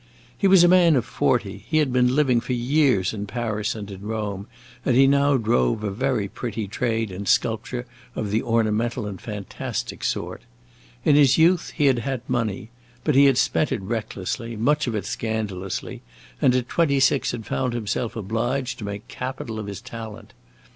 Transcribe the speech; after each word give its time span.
He 0.35 0.47
was 0.47 0.63
a 0.63 0.67
man 0.67 0.95
of 0.95 1.05
forty, 1.05 1.59
he 1.67 1.77
had 1.77 1.93
been 1.93 2.15
living 2.15 2.41
for 2.41 2.53
years 2.53 3.13
in 3.13 3.27
Paris 3.27 3.75
and 3.75 3.91
in 3.91 4.01
Rome, 4.01 4.47
and 4.83 4.95
he 4.95 5.05
now 5.05 5.37
drove 5.37 5.83
a 5.83 5.91
very 5.91 6.27
pretty 6.27 6.67
trade 6.67 7.11
in 7.11 7.27
sculpture 7.27 7.85
of 8.15 8.31
the 8.31 8.41
ornamental 8.41 9.05
and 9.05 9.21
fantastic 9.21 10.03
sort. 10.03 10.41
In 11.05 11.15
his 11.15 11.37
youth 11.37 11.69
he 11.75 11.85
had 11.85 11.99
had 11.99 12.27
money; 12.27 12.71
but 13.03 13.13
he 13.13 13.25
had 13.25 13.37
spent 13.37 13.71
it 13.71 13.83
recklessly, 13.83 14.55
much 14.55 14.87
of 14.87 14.95
it 14.95 15.05
scandalously, 15.05 16.01
and 16.41 16.55
at 16.55 16.67
twenty 16.67 16.99
six 16.99 17.29
had 17.31 17.45
found 17.45 17.73
himself 17.73 18.15
obliged 18.15 18.79
to 18.79 18.85
make 18.85 19.07
capital 19.07 19.59
of 19.59 19.67
his 19.67 19.81
talent. 19.81 20.33